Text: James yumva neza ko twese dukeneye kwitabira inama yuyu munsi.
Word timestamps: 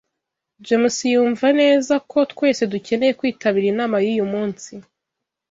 James 0.65 0.97
yumva 1.13 1.47
neza 1.61 1.93
ko 2.11 2.17
twese 2.31 2.63
dukeneye 2.73 3.13
kwitabira 3.19 3.67
inama 3.73 3.95
yuyu 4.05 4.25
munsi. 4.33 4.71